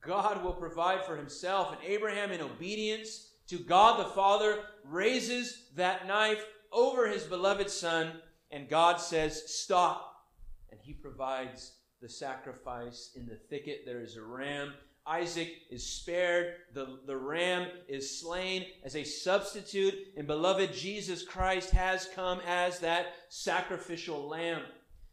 [0.01, 1.73] God will provide for himself.
[1.73, 8.13] And Abraham, in obedience to God the Father, raises that knife over his beloved son,
[8.53, 10.29] and God says, Stop.
[10.71, 13.11] And he provides the sacrifice.
[13.17, 14.75] In the thicket, there is a ram.
[15.09, 16.55] Isaac is spared.
[16.75, 19.95] The, the ram is slain as a substitute.
[20.17, 24.63] And beloved, Jesus Christ has come as that sacrificial lamb.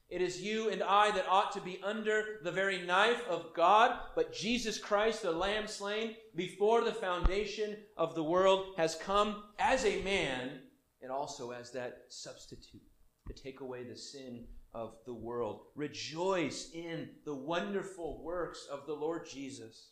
[0.09, 3.97] It is you and I that ought to be under the very knife of God,
[4.15, 9.83] but Jesus Christ, the Lamb slain before the foundation of the world, has come as
[9.83, 10.59] a man
[11.01, 12.83] and also as that substitute
[13.27, 14.45] to take away the sin
[14.75, 15.61] of the world.
[15.73, 19.91] Rejoice in the wonderful works of the Lord Jesus.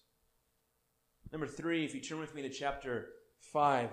[1.31, 3.07] Number three, if you turn with me to chapter
[3.39, 3.89] 5.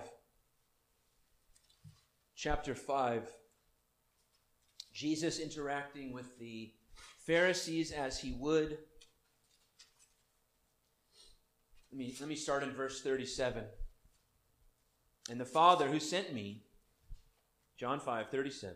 [2.35, 3.29] Chapter 5.
[4.93, 6.73] Jesus interacting with the
[7.25, 8.77] Pharisees as he would.
[11.91, 13.63] Let me, let me start in verse 37.
[15.29, 16.63] And the Father who sent me,
[17.77, 18.75] John 5 37,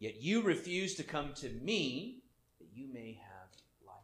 [0.00, 2.22] Yet you refuse to come to me
[2.58, 3.50] that you may have
[3.86, 3.94] life.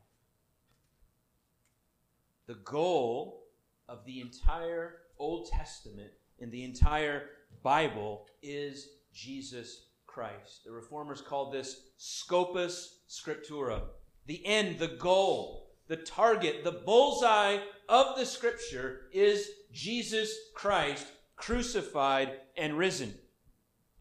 [2.47, 3.45] The goal
[3.89, 7.31] of the entire Old Testament and the entire
[7.63, 10.65] Bible is Jesus Christ.
[10.67, 13.81] The reformers called this scopus scriptura.
[14.27, 21.07] The end, the goal, the target, the bullseye of the scripture is Jesus Christ
[21.37, 23.15] crucified and risen.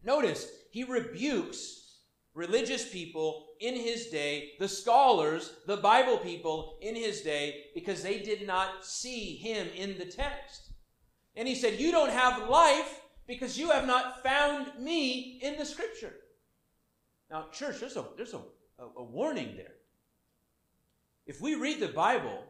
[0.04, 1.85] Notice, he rebukes
[2.36, 8.18] religious people in his day, the scholars, the Bible people in his day, because they
[8.18, 10.72] did not see him in the text.
[11.34, 15.64] And he said, You don't have life because you have not found me in the
[15.64, 16.12] scripture.
[17.30, 18.42] Now, church, there's a, there's a,
[18.78, 19.72] a, a warning there.
[21.26, 22.44] If we read the Bible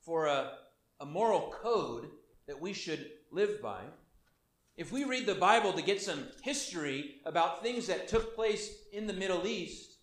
[0.00, 0.52] for a,
[1.00, 2.08] a moral code
[2.46, 3.82] that we should live by,
[4.78, 9.08] if we read the Bible to get some history about things that took place in
[9.08, 9.96] the Middle East,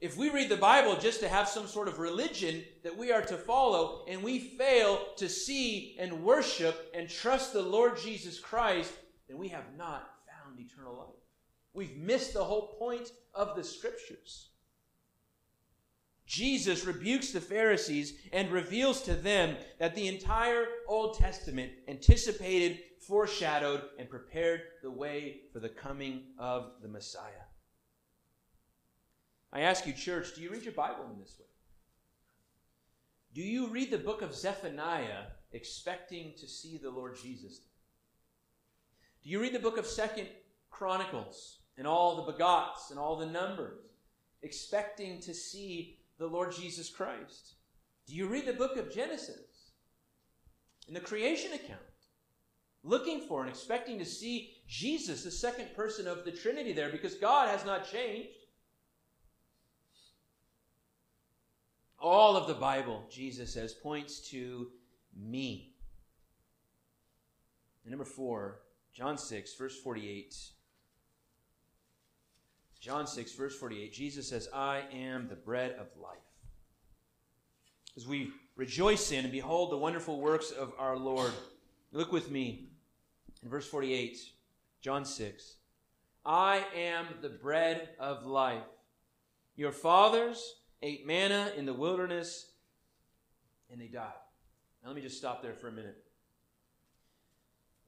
[0.00, 3.20] if we read the Bible just to have some sort of religion that we are
[3.20, 8.90] to follow, and we fail to see and worship and trust the Lord Jesus Christ,
[9.28, 11.20] then we have not found eternal life.
[11.74, 14.48] We've missed the whole point of the Scriptures.
[16.24, 22.78] Jesus rebukes the Pharisees and reveals to them that the entire Old Testament anticipated,
[23.10, 27.48] foreshadowed, and prepared the way for the coming of the Messiah.
[29.52, 31.46] I ask you, church, do you read your Bible in this way?
[33.34, 37.62] Do you read the book of Zephaniah expecting to see the Lord Jesus?
[39.24, 40.28] Do you read the book of Second
[40.70, 43.80] Chronicles and all the begots and all the numbers,
[44.42, 47.54] expecting to see the Lord Jesus Christ?
[48.06, 49.72] Do you read the book of Genesis
[50.86, 51.89] and the creation account,
[52.82, 57.14] looking for and expecting to see Jesus, the second person of the Trinity, there because
[57.14, 58.28] God has not changed?
[61.98, 64.68] All of the Bible, Jesus says, points to
[65.14, 65.74] me.
[67.84, 68.60] And number four,
[68.94, 70.34] John 6, verse 48.
[72.80, 76.16] John 6, verse 48, Jesus says, I am the bread of life.
[77.96, 81.32] As we rejoice in and behold the wonderful works of our Lord,
[81.92, 82.69] look with me
[83.42, 84.18] in verse 48,
[84.80, 85.54] John 6.
[86.24, 88.62] I am the bread of life.
[89.56, 92.52] Your fathers ate manna in the wilderness
[93.70, 94.12] and they died.
[94.82, 96.02] Now, let me just stop there for a minute.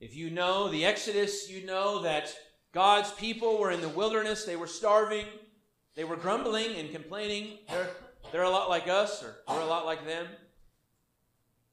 [0.01, 2.35] If you know the Exodus, you know that
[2.73, 5.27] God's people were in the wilderness, they were starving,
[5.95, 7.59] they were grumbling and complaining.
[7.69, 7.91] They're,
[8.33, 10.27] they're a lot like us, or we're a lot like them.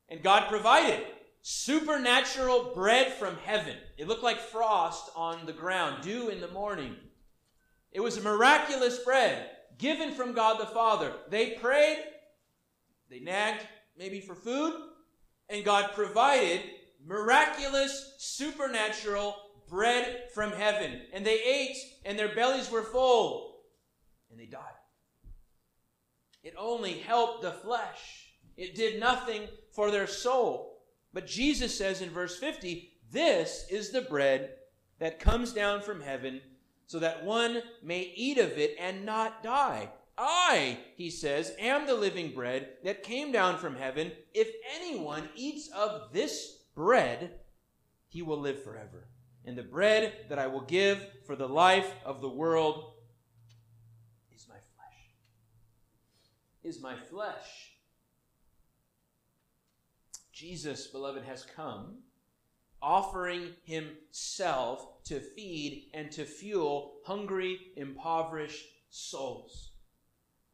[0.10, 1.06] And God provided
[1.52, 3.76] supernatural bread from heaven.
[3.98, 6.96] It looked like frost on the ground, dew in the morning.
[7.92, 11.12] It was a miraculous bread given from God the Father.
[11.32, 11.98] They prayed,
[13.10, 13.66] they nagged
[13.98, 14.76] maybe for food,
[15.50, 16.62] and God provided
[17.04, 19.36] miraculous, supernatural
[19.68, 21.02] bread from heaven.
[21.14, 23.64] And they ate, and their bellies were full,
[24.30, 24.62] and they died.
[26.44, 30.69] It only helped the flesh, it did nothing for their soul.
[31.14, 34.52] But Jesus says in verse 50 this is the bread
[35.00, 36.42] that comes down from heaven
[36.86, 39.90] so that one may eat of it and not die.
[40.18, 44.12] I, he says, am the living bread that came down from heaven.
[44.34, 47.40] If anyone eats of this bread,
[48.10, 49.08] he will live forever.
[49.46, 52.94] And the bread that I will give for the life of the world
[54.36, 55.14] is my flesh.
[56.64, 57.69] Is my flesh.
[60.40, 61.98] Jesus, beloved, has come
[62.82, 69.72] offering himself to feed and to fuel hungry, impoverished souls.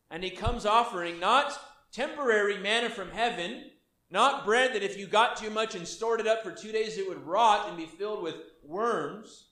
[0.09, 1.55] And he comes offering not
[1.91, 3.65] temporary manna from heaven,
[4.09, 6.97] not bread that if you got too much and stored it up for two days
[6.97, 9.49] it would rot and be filled with worms,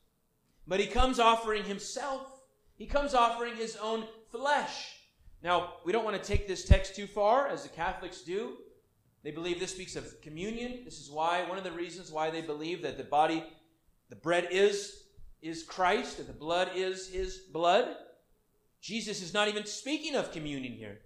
[0.65, 2.25] but he comes offering himself.
[2.73, 4.95] He comes offering his own flesh.
[5.43, 8.57] Now, we don't want to take this text too far, as the Catholics do.
[9.23, 10.81] They believe this speaks of communion.
[10.83, 13.43] This is why, one of the reasons why they believe that the body,
[14.09, 15.03] the bread is,
[15.41, 17.95] is Christ and the blood is his blood.
[18.81, 20.99] Jesus is not even speaking of communion here.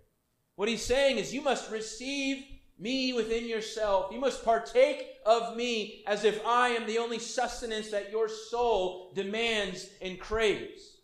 [0.56, 2.44] What he's saying is, you must receive
[2.80, 4.12] me within yourself.
[4.12, 9.12] You must partake of me as if I am the only sustenance that your soul
[9.14, 10.98] demands and craves.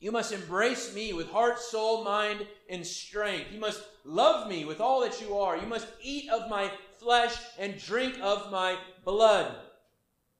[0.00, 3.52] You must embrace me with heart, soul, mind, and strength.
[3.52, 5.56] You must love me with all that you are.
[5.56, 9.54] You must eat of my flesh and drink of my blood.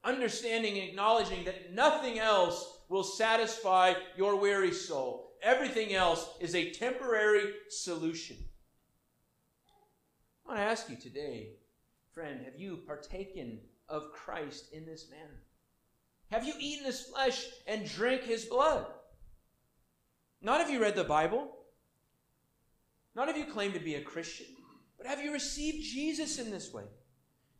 [0.04, 5.32] Understanding and acknowledging that nothing else will satisfy your weary soul.
[5.42, 8.36] Everything else is a temporary solution.
[10.44, 11.50] I want to ask you today,
[12.12, 15.42] friend, have you partaken of Christ in this manner?
[16.30, 18.86] Have you eaten his flesh and drank his blood?
[20.42, 21.56] Not have you read the Bible,
[23.14, 24.46] not of you claim to be a Christian,
[24.96, 26.84] but have you received Jesus in this way?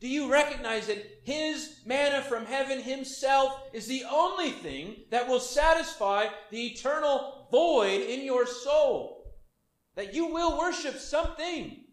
[0.01, 5.41] Do you recognize that His manna from heaven Himself is the only thing that will
[5.41, 9.35] satisfy the eternal void in your soul?
[9.97, 11.85] That you will worship something.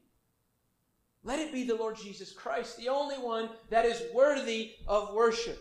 [1.24, 5.60] Let it be the Lord Jesus Christ, the only one that is worthy of worship.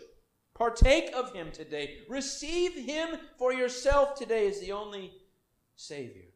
[0.53, 1.97] Partake of Him today.
[2.07, 5.11] Receive Him for yourself today as the only
[5.75, 6.26] Savior.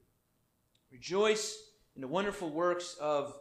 [0.92, 1.58] Rejoice
[1.96, 3.34] in the wonderful works of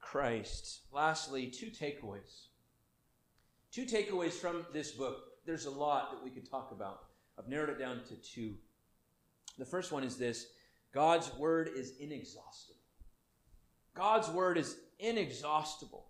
[0.00, 0.80] Christ.
[0.92, 2.46] Lastly, two takeaways.
[3.70, 5.18] Two takeaways from this book.
[5.46, 7.04] There's a lot that we could talk about.
[7.38, 8.54] I've narrowed it down to two.
[9.58, 10.46] The first one is this
[10.92, 12.80] God's word is inexhaustible.
[13.94, 16.06] God's word is inexhaustible.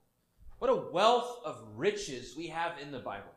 [0.59, 3.33] What a wealth of riches we have in the Bible.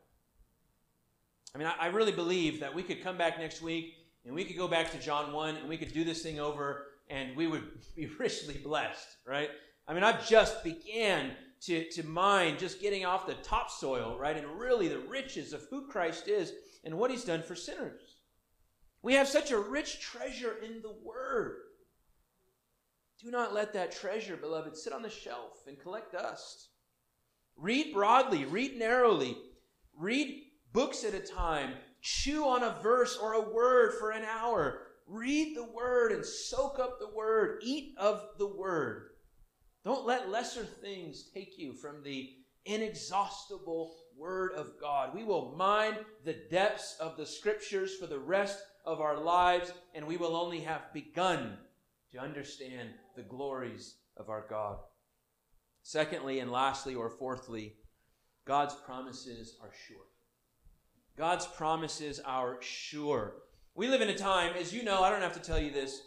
[1.54, 4.56] I mean, I, really believe that we could come back next week and we could
[4.56, 7.64] go back to John 1 and we could do this thing over and we would
[7.96, 9.50] be richly blessed, right?
[9.88, 11.32] I mean, I've just began
[11.62, 14.36] to, to mine just getting off the topsoil, right?
[14.36, 16.52] And really the riches of who Christ is
[16.84, 18.16] and what he's done for sinners.
[19.02, 21.58] We have such a rich treasure in the Word.
[23.22, 26.68] Do not let that treasure, beloved, sit on the shelf and collect dust.
[27.56, 29.36] Read broadly, read narrowly,
[29.96, 30.42] read
[30.72, 34.85] books at a time, chew on a verse or a word for an hour.
[35.06, 39.10] Read the Word and soak up the Word, eat of the Word.
[39.84, 42.30] Don't let lesser things take you from the
[42.64, 45.14] inexhaustible Word of God.
[45.14, 45.94] We will mine
[46.24, 50.60] the depths of the Scriptures for the rest of our lives, and we will only
[50.60, 51.56] have begun
[52.12, 54.78] to understand the glories of our God.
[55.82, 57.74] Secondly, and lastly, or fourthly,
[58.44, 60.06] God's promises are sure.
[61.16, 63.34] God's promises are sure.
[63.76, 66.00] We live in a time, as you know, I don't have to tell you this,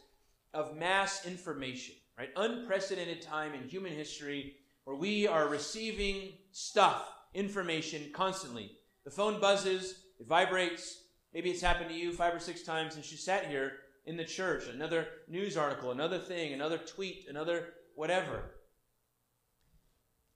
[0.53, 2.29] of mass information right?
[2.35, 8.71] Unprecedented time in human history where we are receiving stuff, information constantly.
[9.05, 11.03] The phone buzzes, it vibrates.
[11.33, 13.71] Maybe it's happened to you five or six times since you sat here
[14.05, 14.67] in the church.
[14.67, 18.55] Another news article, another thing, another tweet, another whatever.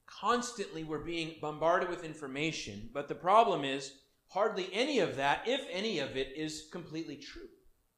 [0.05, 3.91] Constantly we're being bombarded with information, but the problem is
[4.33, 7.49] hardly any of that, if any of it, is completely true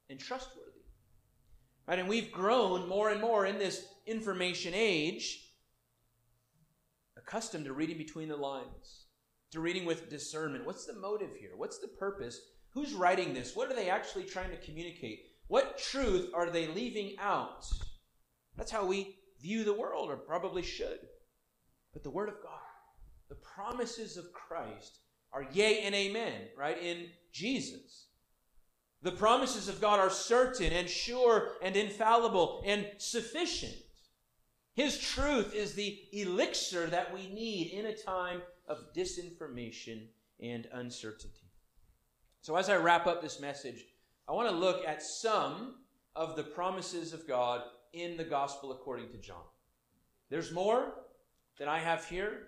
[0.09, 0.61] and trustworthy.
[1.87, 1.99] Right?
[1.99, 5.41] And we've grown more and more in this information age
[7.17, 9.05] accustomed to reading between the lines,
[9.51, 10.65] to reading with discernment.
[10.65, 11.51] What's the motive here?
[11.55, 12.39] What's the purpose?
[12.71, 13.55] Who's writing this?
[13.55, 15.19] What are they actually trying to communicate?
[15.47, 17.65] What truth are they leaving out?
[18.57, 20.99] That's how we view the world, or probably should.
[21.93, 22.59] But the Word of God,
[23.29, 24.99] the promises of Christ
[25.35, 28.07] are yea and amen, right, in Jesus.
[29.01, 33.75] The promises of God are certain and sure and infallible and sufficient.
[34.73, 40.07] His truth is the elixir that we need in a time of disinformation
[40.41, 41.51] and uncertainty.
[42.41, 43.85] So, as I wrap up this message,
[44.27, 45.75] I want to look at some
[46.15, 47.61] of the promises of God
[47.93, 49.43] in the gospel according to John.
[50.29, 50.93] There's more
[51.59, 52.47] that I have here,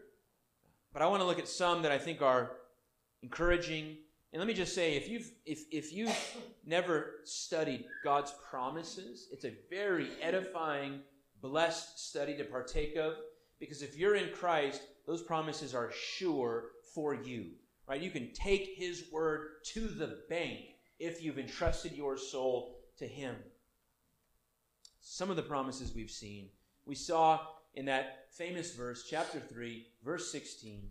[0.93, 2.51] but I want to look at some that I think are
[3.23, 3.97] encouraging
[4.33, 6.15] and let me just say, if you've if if you've
[6.65, 10.99] never studied God's promises, it's a very edifying,
[11.41, 13.13] blessed study to partake of.
[13.59, 17.51] Because if you're in Christ, those promises are sure for you.
[17.87, 18.01] Right?
[18.01, 20.59] You can take his word to the bank
[20.99, 23.35] if you've entrusted your soul to him.
[24.99, 26.49] Some of the promises we've seen,
[26.85, 27.39] we saw
[27.75, 30.89] in that famous verse, chapter 3, verse 16,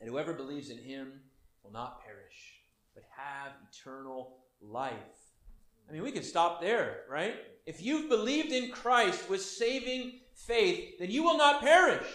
[0.00, 1.20] that whoever believes in him
[1.66, 2.62] will not perish,
[2.94, 4.94] but have eternal life.
[5.88, 7.34] I mean, we could stop there, right?
[7.64, 12.06] If you've believed in Christ with saving faith, then you will not perish.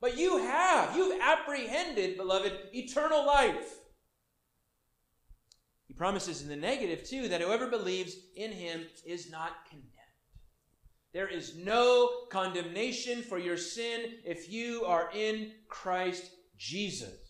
[0.00, 0.96] But you have.
[0.96, 3.80] You've apprehended, beloved, eternal life.
[5.86, 9.90] He promises in the negative, too, that whoever believes in him is not condemned.
[11.12, 17.23] There is no condemnation for your sin if you are in Christ Jesus.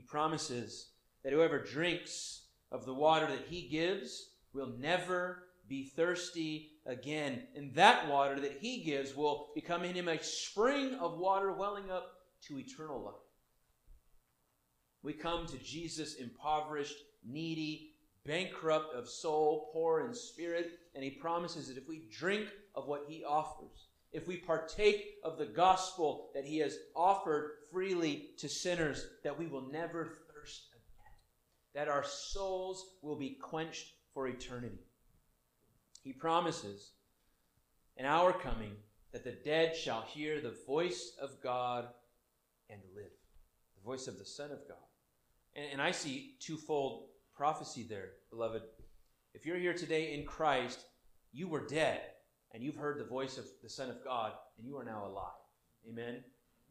[0.00, 0.92] He promises
[1.22, 7.42] that whoever drinks of the water that he gives, will never be thirsty again.
[7.54, 11.90] And that water that he gives will become in him a spring of water welling
[11.90, 12.12] up
[12.46, 13.14] to eternal life.
[15.02, 17.90] We come to Jesus impoverished, needy,
[18.24, 23.04] bankrupt of soul, poor in spirit, and he promises that if we drink of what
[23.06, 29.06] he offers, if we partake of the gospel that he has offered freely to sinners,
[29.24, 31.12] that we will never thirst again,
[31.74, 34.80] that our souls will be quenched for eternity.
[36.02, 36.92] He promises
[37.96, 38.72] in our coming
[39.12, 41.88] that the dead shall hear the voice of God
[42.68, 43.10] and live,
[43.76, 44.78] the voice of the Son of God.
[45.54, 48.62] And, and I see twofold prophecy there, beloved.
[49.34, 50.84] If you're here today in Christ,
[51.32, 52.00] you were dead,
[52.52, 55.32] and you've heard the voice of the Son of God, and you are now alive.
[55.88, 56.22] Amen.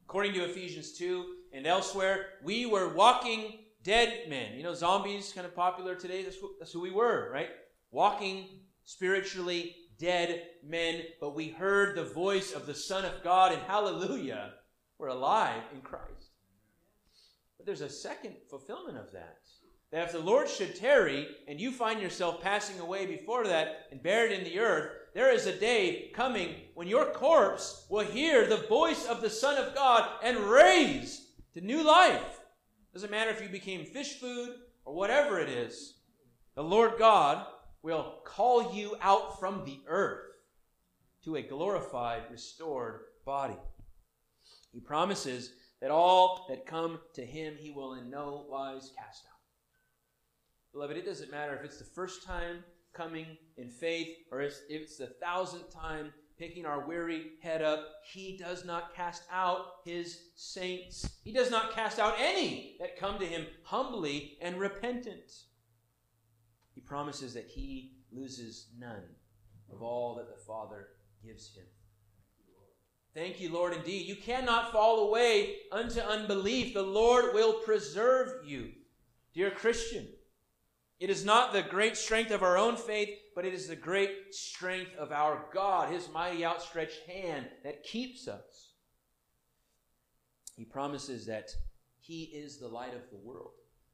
[0.10, 4.56] According to Ephesians 2 and elsewhere, we were walking dead men.
[4.58, 6.24] You know, zombies kind of popular today.
[6.24, 7.50] That's who, that's who we were, right?
[7.92, 8.48] Walking
[8.84, 14.54] spiritually dead men, but we heard the voice of the Son of God, and hallelujah,
[14.98, 16.32] we're alive in Christ.
[17.58, 19.38] But there's a second fulfillment of that.
[19.92, 24.02] That if the Lord should tarry and you find yourself passing away before that and
[24.02, 28.66] buried in the earth, there is a day coming when your corpse will hear the
[28.70, 32.40] voice of the Son of God and raise to new life.
[32.94, 34.52] Doesn't matter if you became fish food
[34.86, 35.96] or whatever it is.
[36.56, 37.46] The Lord God
[37.84, 40.24] will call you out from the earth
[41.26, 43.60] to a glorified, restored body.
[44.72, 45.52] He promises
[45.82, 49.42] that all that come to him he will in no wise cast out.
[50.72, 52.64] Beloved, it doesn't matter if it's the first time
[52.94, 53.26] coming
[53.58, 57.86] in faith or if it's the thousandth time picking our weary head up.
[58.12, 61.18] He does not cast out his saints.
[61.24, 65.32] He does not cast out any that come to him humbly and repentant.
[66.74, 69.04] He promises that he loses none
[69.72, 70.88] of all that the Father
[71.24, 71.66] gives him.
[73.14, 74.08] Thank you, Lord, indeed.
[74.08, 76.74] You cannot fall away unto unbelief.
[76.74, 78.70] The Lord will preserve you.
[79.34, 80.08] Dear Christian,
[81.00, 83.10] it is not the great strength of our own faith,
[83.40, 88.28] but it is the great strength of our God, His mighty outstretched hand that keeps
[88.28, 88.74] us.
[90.58, 91.50] He promises that
[92.00, 93.52] He is the light of the world,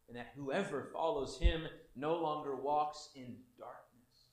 [0.07, 1.61] and that whoever follows Him
[1.95, 4.23] no longer walks in darkness.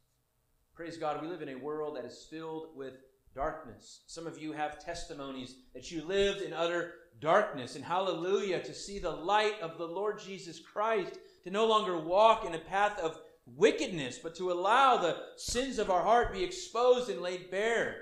[0.74, 2.94] Praise God, we live in a world that is filled with
[3.34, 4.04] darkness.
[4.06, 8.98] Some of you have testimonies that you lived in utter darkness, and hallelujah, to see
[8.98, 13.20] the light of the Lord Jesus Christ to no longer walk in a path of
[13.46, 17.96] wickedness, but to allow the sins of our heart be exposed and laid bare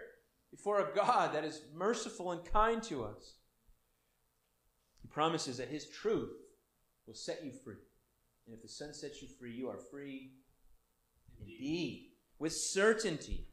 [0.51, 3.37] before a God that is merciful and kind to us.
[5.03, 6.31] He promises that His truth
[7.07, 7.77] will set you free.
[8.47, 10.33] And if the Son sets you free, you are free
[11.41, 12.07] indeed, indeed
[12.39, 13.47] with certainty.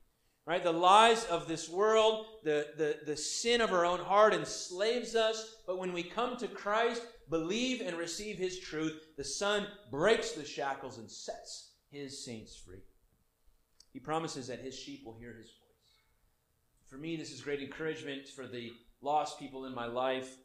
[0.45, 0.63] Right?
[0.63, 5.55] The lies of this world, the, the, the sin of our own heart enslaves us.
[5.67, 10.45] But when we come to Christ, believe and receive his truth, the Son breaks the
[10.45, 12.83] shackles and sets his saints free.
[13.93, 15.67] He promises that his sheep will hear his voice.
[16.89, 18.71] For me, this is great encouragement for the
[19.01, 20.37] lost people in my life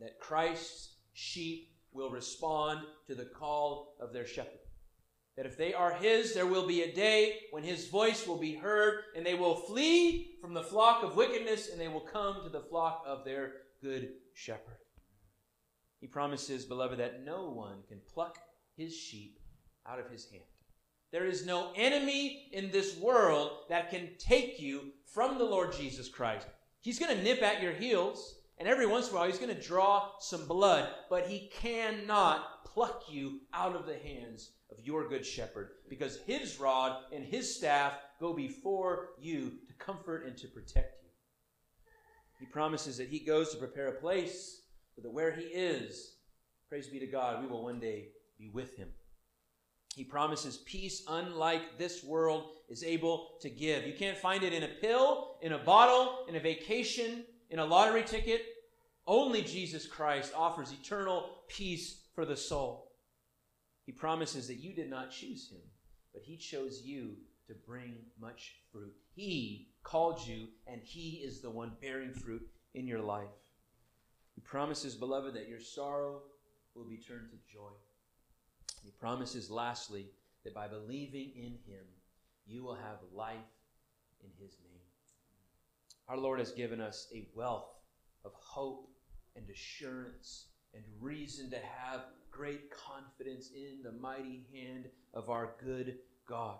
[0.00, 4.60] that Christ's sheep will respond to the call of their shepherd.
[5.36, 8.54] That if they are his, there will be a day when his voice will be
[8.54, 12.50] heard, and they will flee from the flock of wickedness, and they will come to
[12.50, 14.78] the flock of their good shepherd.
[16.00, 18.38] He promises, beloved, that no one can pluck
[18.76, 19.39] his sheep
[19.86, 20.44] out of his hand.
[21.12, 26.08] There is no enemy in this world that can take you from the Lord Jesus
[26.08, 26.46] Christ.
[26.80, 29.54] He's going to nip at your heels, and every once in a while he's going
[29.54, 35.08] to draw some blood, but he cannot pluck you out of the hands of your
[35.08, 40.46] good shepherd, because his rod and his staff go before you to comfort and to
[40.46, 41.10] protect you.
[42.38, 44.62] He promises that he goes to prepare a place
[44.94, 46.14] so that where he is,
[46.68, 48.88] praise be to God, we will one day be with him.
[49.94, 53.86] He promises peace unlike this world is able to give.
[53.86, 57.64] You can't find it in a pill, in a bottle, in a vacation, in a
[57.64, 58.42] lottery ticket.
[59.06, 62.92] Only Jesus Christ offers eternal peace for the soul.
[63.84, 65.62] He promises that you did not choose him,
[66.12, 67.16] but he chose you
[67.48, 68.94] to bring much fruit.
[69.12, 73.26] He called you, and he is the one bearing fruit in your life.
[74.36, 76.22] He promises, beloved, that your sorrow
[76.76, 77.72] will be turned to joy.
[78.82, 80.10] He promises, lastly,
[80.44, 81.84] that by believing in him,
[82.46, 83.36] you will have life
[84.22, 84.80] in his name.
[86.08, 87.68] Our Lord has given us a wealth
[88.24, 88.90] of hope
[89.36, 92.00] and assurance and reason to have
[92.30, 96.58] great confidence in the mighty hand of our good God.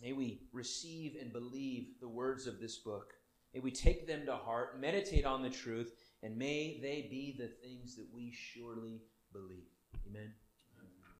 [0.00, 3.14] May we receive and believe the words of this book.
[3.52, 5.92] May we take them to heart, meditate on the truth,
[6.22, 9.66] and may they be the things that we surely believe.
[10.08, 10.47] Amen.